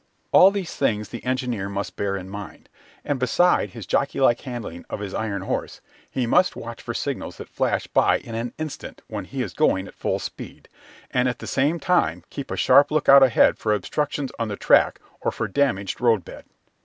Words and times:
All 0.31 0.49
these 0.49 0.75
things 0.75 1.09
the 1.09 1.23
engineer 1.23 1.69
must 1.69 1.95
bear 1.95 2.17
in 2.17 2.27
mind, 2.27 2.69
and 3.05 3.19
beside 3.19 3.69
his 3.69 3.85
jockey 3.85 4.19
like 4.19 4.41
handling 4.41 4.83
of 4.89 4.99
his 4.99 5.13
iron 5.13 5.43
horse, 5.43 5.79
he 6.09 6.25
must 6.25 6.55
watch 6.55 6.81
for 6.81 6.95
signals 6.95 7.37
that 7.37 7.47
flash 7.47 7.85
by 7.85 8.17
in 8.17 8.33
an 8.33 8.51
instant 8.57 9.03
when 9.05 9.25
he 9.25 9.43
is 9.43 9.53
going 9.53 9.87
at 9.87 9.93
full 9.93 10.17
speed, 10.17 10.67
and 11.11 11.29
at 11.29 11.37
the 11.37 11.45
same 11.45 11.79
time 11.79 12.23
keep 12.31 12.49
a 12.49 12.57
sharp 12.57 12.89
lookout 12.89 13.21
ahead 13.21 13.59
for 13.59 13.75
obstructions 13.75 14.31
on 14.39 14.47
the 14.47 14.55
track 14.55 14.99
and 15.23 15.35
for 15.35 15.47
damaged 15.47 16.01
roadbed. 16.01 16.45